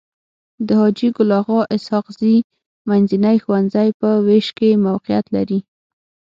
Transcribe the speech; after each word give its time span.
د 0.67 0.69
حاجي 0.79 1.09
ګل 1.15 1.31
اغا 1.39 1.59
اسحق 1.75 2.05
زي 2.19 2.35
منځنی 2.89 3.37
ښوونځی 3.43 3.89
په 3.99 4.09
ويش 4.25 4.47
کي 4.57 4.69
موقعيت 4.85 5.25
لري. 5.35 5.59